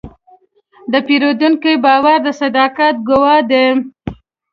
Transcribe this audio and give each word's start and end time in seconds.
د 0.91 0.93
پیرودونکي 1.07 1.73
باور 1.85 2.17
د 2.25 2.27
صداقت 2.41 2.95
ګواه 3.07 3.39
دی. 3.51 3.67